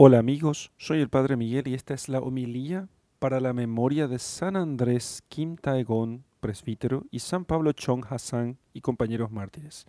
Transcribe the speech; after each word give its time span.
Hola 0.00 0.20
amigos, 0.20 0.70
soy 0.76 1.00
el 1.00 1.08
Padre 1.08 1.36
Miguel 1.36 1.66
y 1.66 1.74
esta 1.74 1.92
es 1.92 2.08
la 2.08 2.20
homilía 2.20 2.88
para 3.18 3.40
la 3.40 3.52
memoria 3.52 4.06
de 4.06 4.20
San 4.20 4.54
Andrés 4.54 5.24
Kim 5.28 5.56
Taegon, 5.56 6.22
presbítero, 6.38 7.04
y 7.10 7.18
San 7.18 7.44
Pablo 7.44 7.72
Chong 7.72 8.04
Hassan 8.08 8.58
y 8.72 8.80
compañeros 8.80 9.32
mártires. 9.32 9.86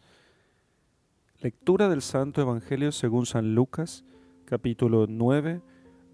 Lectura 1.37 1.89
del 1.89 2.01
Santo 2.01 2.41
Evangelio 2.41 2.91
según 2.91 3.27
San 3.27 3.53
Lucas, 3.53 4.03
capítulo 4.45 5.05
9, 5.07 5.61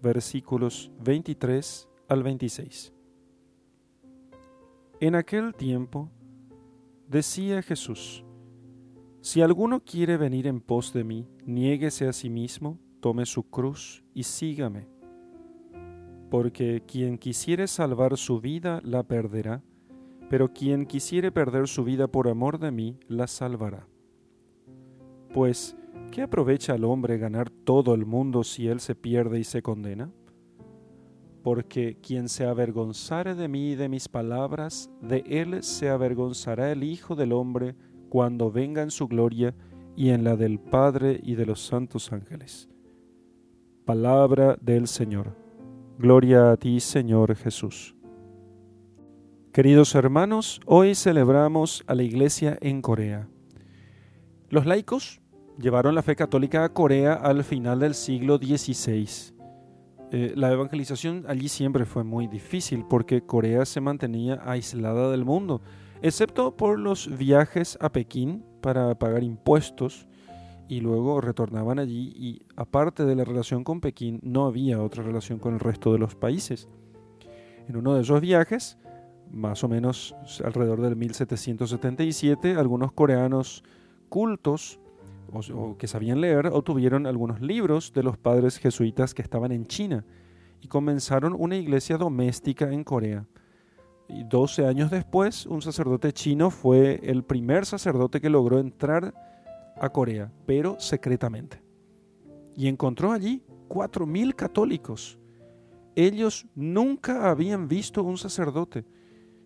versículos 0.02 0.90
23 1.02 1.88
al 2.08 2.22
26. 2.22 2.92
En 5.00 5.14
aquel 5.14 5.54
tiempo 5.54 6.10
decía 7.08 7.62
Jesús, 7.62 8.26
Si 9.22 9.40
alguno 9.40 9.80
quiere 9.80 10.18
venir 10.18 10.46
en 10.48 10.60
pos 10.60 10.92
de 10.92 11.02
mí, 11.02 11.26
niéguese 11.46 12.06
a 12.06 12.12
sí 12.12 12.28
mismo, 12.28 12.78
tome 13.00 13.26
su 13.26 13.44
cruz 13.44 14.02
y 14.14 14.22
sígame. 14.24 14.88
Porque 16.30 16.82
quien 16.86 17.18
quisiere 17.18 17.66
salvar 17.66 18.16
su 18.16 18.40
vida 18.40 18.80
la 18.84 19.02
perderá, 19.04 19.62
pero 20.28 20.52
quien 20.52 20.86
quisiere 20.86 21.30
perder 21.30 21.68
su 21.68 21.84
vida 21.84 22.08
por 22.08 22.28
amor 22.28 22.58
de 22.58 22.70
mí 22.72 22.98
la 23.08 23.26
salvará. 23.26 23.86
Pues, 25.32 25.76
¿qué 26.10 26.22
aprovecha 26.22 26.72
al 26.72 26.84
hombre 26.84 27.18
ganar 27.18 27.50
todo 27.50 27.94
el 27.94 28.06
mundo 28.06 28.42
si 28.42 28.68
él 28.68 28.80
se 28.80 28.94
pierde 28.94 29.38
y 29.38 29.44
se 29.44 29.62
condena? 29.62 30.10
Porque 31.42 31.98
quien 32.00 32.28
se 32.28 32.44
avergonzare 32.46 33.34
de 33.34 33.46
mí 33.46 33.72
y 33.72 33.74
de 33.76 33.88
mis 33.88 34.08
palabras, 34.08 34.90
de 35.00 35.22
él 35.28 35.62
se 35.62 35.90
avergonzará 35.90 36.72
el 36.72 36.82
Hijo 36.82 37.14
del 37.14 37.32
Hombre 37.32 37.76
cuando 38.08 38.50
venga 38.50 38.82
en 38.82 38.90
su 38.90 39.06
gloria 39.06 39.54
y 39.94 40.10
en 40.10 40.24
la 40.24 40.36
del 40.36 40.58
Padre 40.58 41.20
y 41.22 41.34
de 41.34 41.46
los 41.46 41.60
santos 41.60 42.12
ángeles. 42.12 42.68
Palabra 43.86 44.58
del 44.60 44.88
Señor. 44.88 45.36
Gloria 45.96 46.50
a 46.50 46.56
ti, 46.56 46.80
Señor 46.80 47.36
Jesús. 47.36 47.94
Queridos 49.52 49.94
hermanos, 49.94 50.60
hoy 50.66 50.96
celebramos 50.96 51.84
a 51.86 51.94
la 51.94 52.02
Iglesia 52.02 52.58
en 52.60 52.82
Corea. 52.82 53.28
Los 54.48 54.66
laicos 54.66 55.20
llevaron 55.60 55.94
la 55.94 56.02
fe 56.02 56.16
católica 56.16 56.64
a 56.64 56.72
Corea 56.72 57.12
al 57.12 57.44
final 57.44 57.78
del 57.78 57.94
siglo 57.94 58.38
XVI. 58.38 59.08
Eh, 60.10 60.32
la 60.34 60.50
evangelización 60.50 61.24
allí 61.28 61.48
siempre 61.48 61.84
fue 61.84 62.02
muy 62.02 62.26
difícil 62.26 62.84
porque 62.90 63.24
Corea 63.24 63.64
se 63.64 63.80
mantenía 63.80 64.42
aislada 64.44 65.12
del 65.12 65.24
mundo, 65.24 65.62
excepto 66.02 66.56
por 66.56 66.80
los 66.80 67.16
viajes 67.16 67.78
a 67.80 67.92
Pekín 67.92 68.44
para 68.60 68.98
pagar 68.98 69.22
impuestos 69.22 70.08
y 70.68 70.80
luego 70.80 71.20
retornaban 71.20 71.78
allí 71.78 72.12
y 72.16 72.42
aparte 72.56 73.04
de 73.04 73.14
la 73.14 73.24
relación 73.24 73.64
con 73.64 73.80
Pekín 73.80 74.20
no 74.22 74.46
había 74.46 74.82
otra 74.82 75.02
relación 75.02 75.38
con 75.38 75.54
el 75.54 75.60
resto 75.60 75.92
de 75.92 75.98
los 75.98 76.14
países. 76.14 76.68
En 77.68 77.76
uno 77.76 77.94
de 77.94 78.02
esos 78.02 78.20
viajes, 78.20 78.78
más 79.30 79.62
o 79.64 79.68
menos 79.68 80.14
alrededor 80.44 80.80
del 80.80 80.96
1777, 80.96 82.54
algunos 82.56 82.92
coreanos 82.92 83.64
cultos 84.08 84.80
o, 85.32 85.76
que 85.76 85.88
sabían 85.88 86.20
leer 86.20 86.46
obtuvieron 86.46 87.06
algunos 87.06 87.40
libros 87.40 87.92
de 87.92 88.02
los 88.02 88.16
padres 88.16 88.58
jesuitas 88.58 89.14
que 89.14 89.22
estaban 89.22 89.52
en 89.52 89.66
China 89.66 90.04
y 90.60 90.68
comenzaron 90.68 91.34
una 91.36 91.56
iglesia 91.56 91.96
doméstica 91.96 92.72
en 92.72 92.84
Corea. 92.84 93.26
Y 94.08 94.22
12 94.22 94.66
años 94.66 94.90
después, 94.90 95.46
un 95.46 95.62
sacerdote 95.62 96.12
chino 96.12 96.50
fue 96.50 97.00
el 97.02 97.24
primer 97.24 97.66
sacerdote 97.66 98.20
que 98.20 98.30
logró 98.30 98.60
entrar 98.60 99.12
a 99.80 99.88
Corea, 99.90 100.32
pero 100.46 100.78
secretamente. 100.78 101.62
Y 102.54 102.68
encontró 102.68 103.12
allí 103.12 103.42
cuatro 103.68 104.06
mil 104.06 104.34
católicos. 104.34 105.18
Ellos 105.94 106.46
nunca 106.54 107.30
habían 107.30 107.68
visto 107.68 108.02
un 108.02 108.18
sacerdote. 108.18 108.84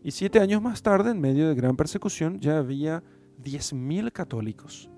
Y 0.03 0.13
siete 0.13 0.41
años 0.41 0.63
más 0.63 0.83
tarde, 0.83 1.11
en 1.11 1.21
medio 1.21 1.49
de 1.49 1.55
gran 1.55 1.77
persecución, 1.77 2.41
ya 2.41 2.59
había 2.59 3.03
diez 3.39 3.73
mil 3.73 4.13
católicos. 4.13 4.91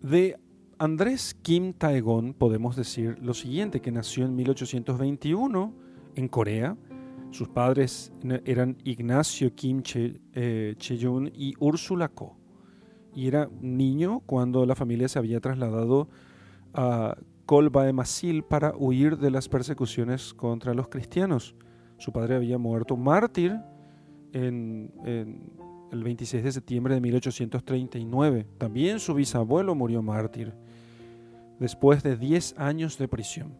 De 0.00 0.38
Andrés 0.78 1.34
Kim 1.42 1.72
Taegon 1.72 2.34
podemos 2.34 2.76
decir 2.76 3.18
lo 3.20 3.34
siguiente, 3.34 3.80
que 3.80 3.92
nació 3.92 4.24
en 4.24 4.34
1821 4.36 5.74
en 6.16 6.28
Corea. 6.28 6.76
Sus 7.30 7.48
padres 7.48 8.12
eran 8.44 8.76
Ignacio 8.84 9.54
Kim 9.54 9.82
Che, 9.82 10.20
eh, 10.34 10.76
y 11.34 11.54
Úrsula 11.58 12.08
Ko 12.08 12.41
y 13.14 13.28
era 13.28 13.48
niño 13.60 14.20
cuando 14.26 14.66
la 14.66 14.74
familia 14.74 15.08
se 15.08 15.18
había 15.18 15.40
trasladado 15.40 16.08
a 16.74 17.16
Masil 17.92 18.42
para 18.44 18.74
huir 18.76 19.18
de 19.18 19.30
las 19.30 19.48
persecuciones 19.48 20.32
contra 20.32 20.74
los 20.74 20.88
cristianos. 20.88 21.54
Su 21.98 22.12
padre 22.12 22.36
había 22.36 22.58
muerto 22.58 22.96
mártir 22.96 23.58
en, 24.32 24.90
el 25.90 26.02
26 26.02 26.42
de 26.42 26.52
septiembre 26.52 26.94
de 26.94 27.00
1839. 27.00 28.46
También 28.58 28.98
su 28.98 29.14
bisabuelo 29.14 29.74
murió 29.74 30.02
mártir 30.02 30.54
después 31.58 32.02
de 32.02 32.16
10 32.16 32.54
años 32.58 32.96
de 32.96 33.08
prisión. 33.08 33.54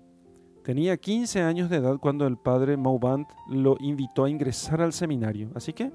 Tenía 0.64 0.96
15 0.96 1.42
años 1.42 1.68
de 1.68 1.76
edad 1.76 1.98
cuando 1.98 2.26
el 2.26 2.36
padre 2.36 2.76
Maubant 2.76 3.28
lo 3.48 3.76
invitó 3.80 4.24
a 4.24 4.30
ingresar 4.30 4.80
al 4.80 4.92
seminario, 4.92 5.50
así 5.54 5.72
que 5.72 5.92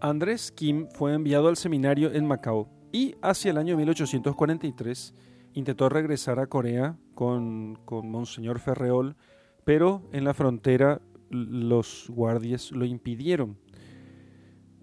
Andrés 0.00 0.52
Kim 0.52 0.86
fue 0.94 1.14
enviado 1.14 1.48
al 1.48 1.56
seminario 1.56 2.12
en 2.12 2.26
Macao 2.26 2.68
y 2.92 3.16
hacia 3.20 3.50
el 3.50 3.58
año 3.58 3.76
1843 3.76 5.14
intentó 5.54 5.88
regresar 5.88 6.38
a 6.38 6.46
Corea 6.46 6.96
con, 7.14 7.78
con 7.84 8.10
Monseñor 8.10 8.60
Ferreol, 8.60 9.16
pero 9.64 10.02
en 10.12 10.24
la 10.24 10.34
frontera 10.34 11.00
los 11.30 12.06
guardias 12.10 12.70
lo 12.70 12.84
impidieron. 12.84 13.58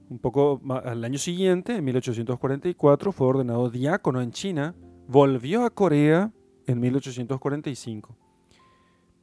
Un 0.09 0.20
poco 0.20 0.62
al 0.84 1.04
año 1.04 1.18
siguiente, 1.18 1.78
en 1.78 1.84
1844, 1.86 3.12
fue 3.12 3.28
ordenado 3.28 3.70
diácono 3.70 4.22
en 4.22 4.31
China, 4.31 4.75
volvió 5.08 5.66
a 5.66 5.72
Corea 5.72 6.31
en 6.68 6.80
1845. 6.80 8.16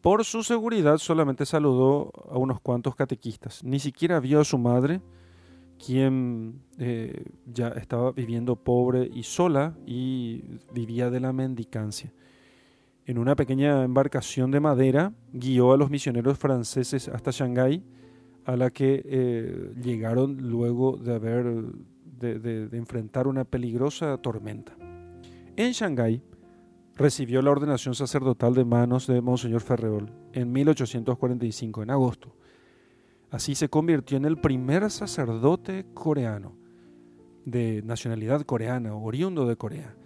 Por 0.00 0.24
su 0.24 0.42
seguridad 0.42 0.98
solamente 0.98 1.46
saludó 1.46 2.10
a 2.28 2.36
unos 2.36 2.60
cuantos 2.60 2.96
catequistas, 2.96 3.62
ni 3.62 3.78
siquiera 3.78 4.18
vio 4.18 4.40
a 4.40 4.44
su 4.44 4.58
madre, 4.58 5.00
quien 5.84 6.62
eh, 6.78 7.24
ya 7.46 7.68
estaba 7.68 8.12
viviendo 8.12 8.56
pobre 8.56 9.10
y 9.12 9.24
sola 9.24 9.76
y 9.84 10.44
vivía 10.72 11.10
de 11.10 11.20
la 11.20 11.32
mendicancia. 11.32 12.12
En 13.04 13.18
una 13.18 13.34
pequeña 13.34 13.82
embarcación 13.82 14.52
de 14.52 14.60
madera 14.60 15.12
guió 15.32 15.72
a 15.72 15.76
los 15.76 15.90
misioneros 15.90 16.38
franceses 16.38 17.08
hasta 17.08 17.32
Shanghái, 17.32 17.82
a 18.44 18.56
la 18.56 18.70
que 18.70 19.02
eh, 19.04 19.72
llegaron 19.82 20.36
luego 20.48 20.96
de 20.96 21.14
haber 21.14 21.44
de, 22.18 22.38
de 22.38 22.76
enfrentar 22.78 23.26
una 23.26 23.44
peligrosa 23.44 24.16
tormenta. 24.18 24.76
En 25.56 25.72
Shanghái 25.72 26.22
recibió 26.94 27.42
la 27.42 27.50
ordenación 27.50 27.94
sacerdotal 27.96 28.54
de 28.54 28.64
manos 28.64 29.08
de 29.08 29.20
Monseñor 29.20 29.62
Ferreol 29.62 30.12
en 30.32 30.52
1845, 30.52 31.82
en 31.82 31.90
agosto. 31.90 32.36
Así 33.32 33.54
se 33.54 33.70
convirtió 33.70 34.18
en 34.18 34.26
el 34.26 34.36
primer 34.36 34.90
sacerdote 34.90 35.86
coreano, 35.94 36.54
de 37.46 37.80
nacionalidad 37.82 38.42
coreana, 38.42 38.94
oriundo 38.94 39.46
de 39.46 39.56
Corea. 39.56 39.96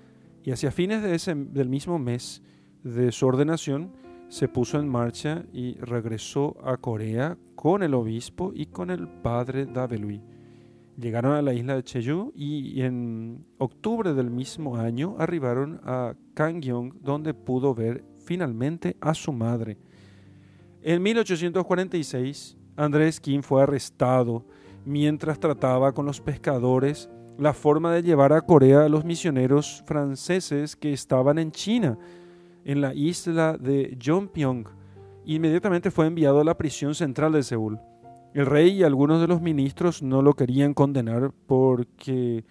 Y 0.45 0.53
hacia 0.53 0.71
fines 0.71 1.03
de 1.03 1.17
ese, 1.17 1.35
del 1.35 1.69
mismo 1.69 1.99
mes 1.99 2.41
de 2.85 3.11
su 3.11 3.27
ordenación, 3.27 3.91
se 4.29 4.47
puso 4.47 4.79
en 4.79 4.89
marcha 4.89 5.45
y 5.53 5.75
regresó 5.79 6.57
a 6.65 6.77
Corea 6.77 7.37
con 7.57 7.83
el 7.83 7.95
obispo 7.95 8.53
y 8.55 8.67
con 8.67 8.93
el 8.93 9.09
padre 9.09 9.67
Dabelui. 9.67 10.23
Llegaron 10.97 11.33
a 11.33 11.43
la 11.43 11.53
isla 11.53 11.75
de 11.75 11.83
Jeju 11.83 12.33
y 12.37 12.81
en 12.83 13.45
octubre 13.59 14.15
del 14.15 14.31
mismo 14.31 14.77
año 14.77 15.17
arribaron 15.19 15.81
a 15.83 16.15
Kangyong, 16.35 17.03
donde 17.03 17.35
pudo 17.35 17.75
ver 17.75 18.05
finalmente 18.25 18.97
a 19.01 19.15
su 19.15 19.33
madre. 19.33 19.79
En 20.81 21.03
1846, 21.03 22.57
Andrés 22.77 23.21
Kim 23.21 23.43
fue 23.43 23.63
arrestado 23.63 24.45
mientras 24.85 25.41
trataba 25.41 25.93
con 25.93 26.07
los 26.07 26.21
pescadores 26.21 27.09
la 27.39 27.53
forma 27.53 27.93
de 27.93 28.03
llevar 28.03 28.33
a 28.33 28.41
Corea 28.43 28.85
a 28.85 28.89
los 28.89 29.05
misioneros 29.05 29.83
franceses 29.87 30.77
que 30.77 30.93
estaban 30.93 31.39
en 31.39 31.53
China, 31.53 31.99
en 32.65 32.81
la 32.81 32.95
isla 32.95 33.57
de 33.59 33.97
Jongpyong. 34.03 34.67
Inmediatamente 35.25 35.91
fue 35.91 36.07
enviado 36.07 36.41
a 36.41 36.45
la 36.45 36.57
prisión 36.57 36.95
central 36.95 37.33
de 37.33 37.43
Seúl. 37.43 37.79
El 38.33 38.47
rey 38.47 38.71
y 38.73 38.83
algunos 38.83 39.21
de 39.21 39.27
los 39.27 39.41
ministros 39.41 40.03
no 40.03 40.23
lo 40.23 40.35
querían 40.35 40.75
condenar 40.75 41.33
porque 41.47 42.45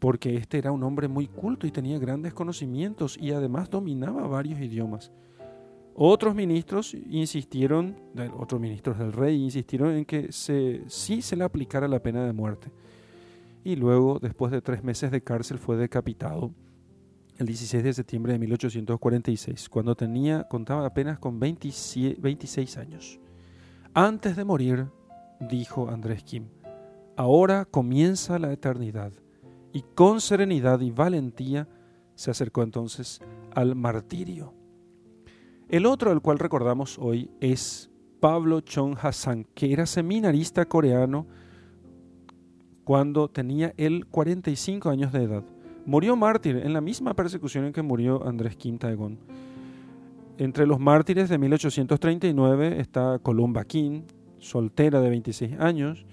porque 0.00 0.34
este 0.36 0.56
era 0.58 0.72
un 0.72 0.82
hombre 0.82 1.08
muy 1.08 1.28
culto 1.28 1.66
y 1.66 1.70
tenía 1.70 1.98
grandes 1.98 2.32
conocimientos 2.32 3.18
y 3.20 3.32
además 3.32 3.68
dominaba 3.68 4.26
varios 4.26 4.58
idiomas. 4.58 5.12
Otros 5.94 6.34
ministros 6.34 6.94
insistieron, 6.94 7.96
otros 8.38 8.60
ministros 8.60 8.98
del 8.98 9.12
rey 9.12 9.42
insistieron 9.42 9.94
en 9.94 10.04
que 10.04 10.32
sí 10.32 11.22
se 11.22 11.36
le 11.36 11.44
aplicara 11.44 11.88
la 11.88 12.02
pena 12.02 12.24
de 12.24 12.32
muerte. 12.32 12.70
Y 13.64 13.76
luego, 13.76 14.18
después 14.18 14.50
de 14.52 14.62
tres 14.62 14.82
meses 14.82 15.10
de 15.10 15.22
cárcel, 15.22 15.58
fue 15.58 15.76
decapitado 15.76 16.52
el 17.40 17.46
16 17.46 17.82
de 17.82 17.94
septiembre 17.94 18.34
de 18.34 18.38
1846, 18.38 19.70
cuando 19.70 19.94
tenía, 19.94 20.44
contaba 20.44 20.84
apenas 20.84 21.18
con 21.18 21.40
26 21.40 22.76
años. 22.76 23.18
Antes 23.94 24.36
de 24.36 24.44
morir, 24.44 24.88
dijo 25.40 25.88
Andrés 25.88 26.22
Kim, 26.22 26.48
ahora 27.16 27.64
comienza 27.64 28.38
la 28.38 28.52
eternidad. 28.52 29.12
Y 29.72 29.82
con 29.94 30.20
serenidad 30.20 30.80
y 30.80 30.90
valentía 30.90 31.66
se 32.14 32.30
acercó 32.30 32.62
entonces 32.62 33.20
al 33.54 33.74
martirio. 33.74 34.52
El 35.70 35.86
otro 35.86 36.10
al 36.10 36.20
cual 36.20 36.40
recordamos 36.40 36.98
hoy 36.98 37.30
es 37.40 37.92
Pablo 38.18 38.60
Chong 38.60 38.96
Hassan, 39.00 39.46
que 39.54 39.72
era 39.72 39.86
seminarista 39.86 40.66
coreano 40.66 41.28
cuando 42.82 43.28
tenía 43.28 43.72
él 43.76 44.06
45 44.06 44.90
años 44.90 45.12
de 45.12 45.22
edad. 45.22 45.44
Murió 45.86 46.16
mártir 46.16 46.56
en 46.56 46.72
la 46.72 46.80
misma 46.80 47.14
persecución 47.14 47.66
en 47.66 47.72
que 47.72 47.82
murió 47.82 48.26
Andrés 48.26 48.56
Kim 48.56 48.78
Taegong. 48.78 49.18
Entre 50.38 50.66
los 50.66 50.80
mártires 50.80 51.28
de 51.28 51.38
1839 51.38 52.80
está 52.80 53.20
Columba 53.20 53.64
Kim, 53.64 54.02
soltera 54.40 55.00
de 55.00 55.08
26 55.08 55.60
años, 55.60 56.04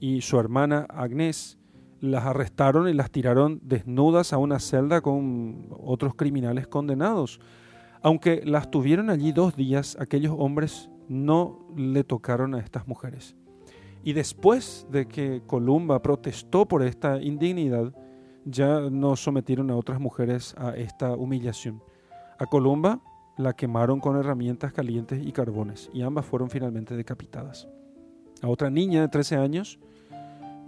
y 0.00 0.22
su 0.22 0.40
hermana 0.40 0.84
Agnes. 0.88 1.58
Las 2.00 2.24
arrestaron 2.24 2.88
y 2.88 2.92
las 2.92 3.12
tiraron 3.12 3.60
desnudas 3.62 4.32
a 4.32 4.38
una 4.38 4.58
celda 4.58 5.00
con 5.00 5.68
otros 5.78 6.16
criminales 6.16 6.66
condenados. 6.66 7.38
Aunque 8.06 8.42
las 8.44 8.70
tuvieron 8.70 9.10
allí 9.10 9.32
dos 9.32 9.56
días, 9.56 9.96
aquellos 9.98 10.32
hombres 10.38 10.88
no 11.08 11.66
le 11.76 12.04
tocaron 12.04 12.54
a 12.54 12.60
estas 12.60 12.86
mujeres. 12.86 13.34
Y 14.04 14.12
después 14.12 14.86
de 14.92 15.08
que 15.08 15.42
Columba 15.44 16.00
protestó 16.02 16.68
por 16.68 16.84
esta 16.84 17.20
indignidad, 17.20 17.92
ya 18.44 18.78
no 18.92 19.16
sometieron 19.16 19.72
a 19.72 19.76
otras 19.76 19.98
mujeres 19.98 20.54
a 20.56 20.76
esta 20.76 21.16
humillación. 21.16 21.82
A 22.38 22.46
Columba 22.46 23.00
la 23.38 23.54
quemaron 23.54 23.98
con 23.98 24.16
herramientas 24.16 24.72
calientes 24.72 25.26
y 25.26 25.32
carbones 25.32 25.90
y 25.92 26.02
ambas 26.02 26.26
fueron 26.26 26.48
finalmente 26.48 26.94
decapitadas. 26.94 27.66
A 28.40 28.46
otra 28.46 28.70
niña 28.70 29.00
de 29.00 29.08
13 29.08 29.34
años 29.34 29.80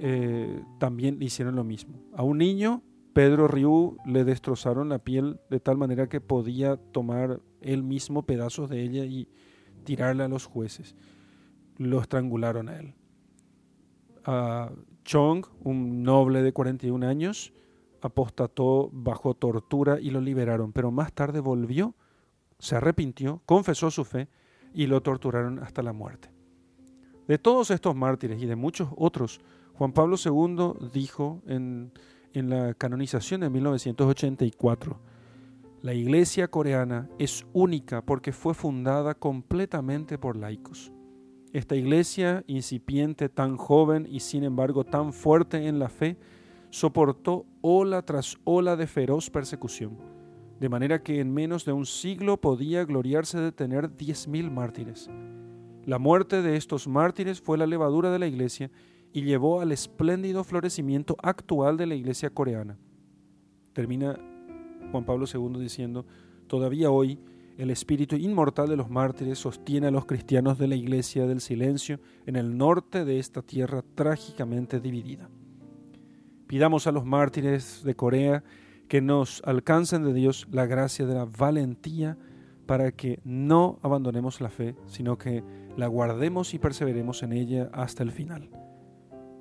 eh, 0.00 0.61
también 0.81 1.23
hicieron 1.23 1.55
lo 1.55 1.62
mismo. 1.62 2.00
A 2.17 2.25
un 2.25 2.38
niño, 2.38 2.82
Pedro 3.19 3.49
Riu, 3.49 3.97
le 4.06 4.23
destrozaron 4.23 4.91
la 4.91 5.00
piel 5.00 5.41
de 5.50 5.59
tal 5.59 5.76
manera 5.76 6.09
que 6.09 6.20
podía 6.20 6.76
tomar 6.76 7.41
él 7.61 7.82
mismo 7.82 8.23
pedazos 8.23 8.70
de 8.70 8.81
ella 8.81 9.06
y 9.06 9.26
tirarle 9.82 10.23
a 10.23 10.29
los 10.29 10.47
jueces. 10.47 10.94
Lo 11.79 12.00
estrangularon 12.00 12.69
a 12.69 12.79
él. 12.79 12.94
A 14.25 14.70
Chong, 15.03 15.44
un 15.65 16.05
noble 16.05 16.44
de 16.44 16.53
41 16.53 17.05
años, 17.09 17.53
apostató 18.03 18.88
bajo 18.93 19.35
tortura 19.35 19.99
y 20.00 20.11
lo 20.11 20.20
liberaron, 20.20 20.73
pero 20.73 20.93
más 20.93 21.12
tarde 21.12 21.41
volvió, 21.41 21.97
se 22.61 22.76
arrepintió, 22.76 23.43
confesó 23.47 23.91
su 23.91 24.05
fe 24.05 24.29
y 24.73 24.87
lo 24.87 25.03
torturaron 25.03 25.59
hasta 25.59 25.82
la 25.82 25.93
muerte. 25.93 26.31
De 27.26 27.37
todos 27.38 27.73
estos 27.73 27.97
mártires 27.97 28.41
y 28.41 28.47
de 28.47 28.55
muchos 28.55 28.91
otros, 28.97 29.41
Juan 29.75 29.93
Pablo 29.93 30.15
II 30.25 30.88
dijo 30.93 31.43
en, 31.49 31.91
en 32.34 32.50
la 32.50 32.75
canonización 32.75 33.40
de 33.40 33.50
1984, 33.50 35.00
la 35.82 35.94
iglesia 35.94 36.48
coreana 36.48 37.08
es 37.19 37.46
única 37.52 38.02
porque 38.02 38.32
fue 38.32 38.54
fundada 38.54 39.14
completamente 39.14 40.19
por 40.19 40.36
laicos. 40.36 40.92
Esta 41.52 41.76
iglesia 41.76 42.44
incipiente, 42.46 43.28
tan 43.28 43.56
joven 43.56 44.06
y 44.10 44.20
sin 44.20 44.44
embargo 44.44 44.84
tan 44.84 45.12
fuerte 45.12 45.66
en 45.69 45.78
la 45.78 45.88
fe, 45.88 46.19
soportó 46.70 47.46
ola 47.62 48.02
tras 48.02 48.36
ola 48.44 48.76
de 48.76 48.86
feroz 48.86 49.31
persecución, 49.31 49.96
de 50.60 50.69
manera 50.69 51.02
que 51.02 51.20
en 51.20 51.32
menos 51.32 51.64
de 51.64 51.72
un 51.72 51.86
siglo 51.86 52.40
podía 52.40 52.84
gloriarse 52.84 53.38
de 53.40 53.52
tener 53.52 53.96
diez 53.96 54.28
mil 54.28 54.50
mártires. 54.50 55.08
La 55.86 55.98
muerte 55.98 56.42
de 56.42 56.56
estos 56.56 56.86
mártires 56.86 57.40
fue 57.40 57.56
la 57.56 57.66
levadura 57.66 58.10
de 58.10 58.19
la 58.19 58.26
iglesia 58.26 58.70
y 59.19 59.23
llevó 59.23 59.61
al 59.61 59.73
espléndido 59.73 60.44
florecimiento 60.44 61.17
actual 61.20 61.76
de 61.76 61.87
la 61.87 61.97
iglesia 61.97 62.31
coreana. 62.31 62.79
Termina 63.73 64.17
Juan 64.93 65.05
Pablo 65.05 65.26
II 65.26 65.59
diciendo, 65.59 66.06
todavía 66.47 66.93
hoy 66.93 67.19
el 67.56 67.70
espíritu 67.70 68.15
inmortal 68.15 68.69
de 68.69 68.76
los 68.76 68.91
mártires 68.91 69.41
sostiene 69.41 69.88
a 69.88 69.91
los 69.91 70.06
cristianos 70.06 70.56
de 70.56 70.69
la 70.69 70.76
iglesia 70.76 71.26
del 71.26 71.41
silencio 71.41 71.99
en 72.26 72.37
el 72.37 72.56
norte 72.56 73.05
de 73.05 73.19
esta 73.19 73.43
tierra 73.43 73.82
trágicamente 73.97 74.79
dividida. 74.79 75.29
Pidamos 76.47 76.87
a 76.87 76.93
los 76.93 77.05
mártires 77.05 77.82
de 77.82 77.97
Corea 77.97 78.44
que 78.87 79.00
nos 79.00 79.43
alcancen 79.44 80.05
de 80.05 80.15
Dios 80.15 80.47
la 80.53 80.67
gracia 80.67 81.06
de 81.06 81.15
la 81.15 81.25
valentía 81.25 82.17
para 82.67 82.93
que 82.93 83.19
no 83.25 83.81
abandonemos 83.82 84.41
la 84.41 84.50
fe, 84.50 84.76
sino 84.87 85.19
que 85.19 85.43
la 85.76 85.88
guardemos 85.88 86.55
y 86.55 86.61
perseveremos 86.61 87.25
en 87.25 87.32
ella 87.32 87.69
hasta 87.73 88.05
el 88.05 88.12
final. 88.12 88.49